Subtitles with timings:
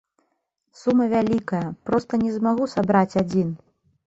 [0.83, 3.57] Сума вялікая, проста не змагу сабраць адзін!